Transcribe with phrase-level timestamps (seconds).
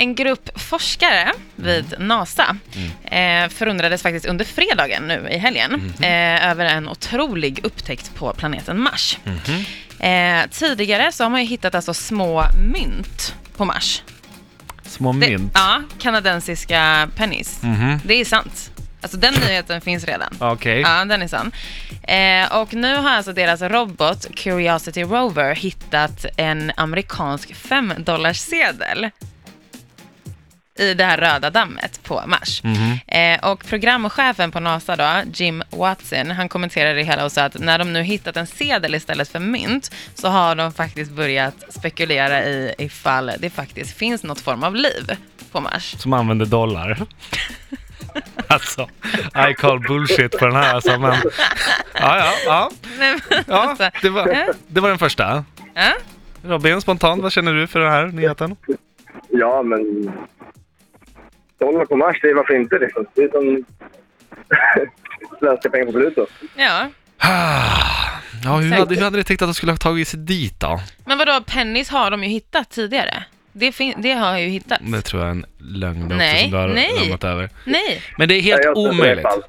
[0.00, 2.56] En grupp forskare vid NASA
[3.04, 8.80] eh, förundrades faktiskt under fredagen nu i helgen eh, över en otrolig upptäckt på planeten
[8.80, 9.18] Mars.
[10.00, 14.02] Eh, tidigare så har man ju hittat alltså små mynt på Mars.
[14.82, 15.52] Små Det, mynt.
[15.54, 17.62] ja, kanadensiska pennies.
[17.62, 18.00] Mhm.
[18.04, 18.70] Det är sant.
[19.02, 20.36] Alltså den nyheten finns redan.
[20.40, 20.80] Okej.
[20.80, 21.52] Ja, den är sann.
[22.02, 27.92] Eh, och nu har alltså deras robot Curiosity Rover hittat en amerikansk 5
[28.34, 29.10] sedel
[30.80, 32.62] i det här röda dammet på Mars.
[33.06, 37.58] Eh, och programchefen på NASA då, Jim Watson, han kommenterade det hela och sa att
[37.58, 42.44] när de nu hittat en sedel istället för mynt så har de faktiskt börjat spekulera
[42.44, 45.16] i ifall det faktiskt finns något form av liv
[45.52, 45.94] på Mars.
[45.98, 46.98] Som använder dollar.
[48.46, 48.88] alltså,
[49.50, 51.14] I call bullshit på den här alltså, men...
[51.94, 52.70] Ja, ja, ja.
[53.46, 55.44] Ja alltså, det, var, det var den första.
[56.42, 58.56] Robin, spontant, vad känner du för den här nyheten?
[59.28, 60.12] Ja, men...
[61.60, 63.06] Dollar på Mars, det är varför inte liksom.
[63.14, 63.64] Det är som
[65.38, 66.26] svenska pengar på Pluto.
[66.56, 66.90] ja.
[68.44, 70.80] Ja, hur hade, hur hade ni tänkt att de skulle ha tagit sig dit då?
[71.04, 73.24] Men vadå, pennis har de ju hittat tidigare.
[73.52, 74.82] Det, fin- det har ju hittats.
[74.84, 76.90] Det tror jag är en lögn också Nej, som du har nej.
[77.00, 77.50] ramlat över.
[77.64, 79.22] Nej, Men det är helt Ja, jag tror att det är omöjligt.
[79.22, 79.48] falskt.